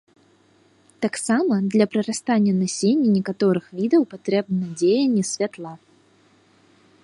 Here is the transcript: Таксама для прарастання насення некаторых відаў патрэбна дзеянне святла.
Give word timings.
Таксама 1.05 1.53
для 1.75 1.85
прарастання 1.95 2.53
насення 2.63 3.07
некаторых 3.17 3.65
відаў 3.81 4.01
патрэбна 4.15 4.73
дзеянне 4.81 5.23
святла. 5.33 5.73